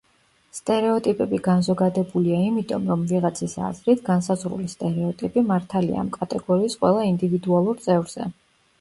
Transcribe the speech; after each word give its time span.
სტერეოტიპები 0.59 1.39
განზოგადებულია 1.47 2.39
იმიტომ 2.47 2.89
რომ, 2.93 3.05
ვიღაცის 3.13 3.55
აზრით, 3.69 4.03
განსაზღვრული 4.09 4.73
სტერეოტიპი, 4.75 5.47
მართალია 5.55 6.05
ამ 6.07 6.13
კატეგორიის 6.21 6.83
ყველა 6.83 7.09
ინდივიდუალურ 7.15 7.89
წევრზე. 7.89 8.31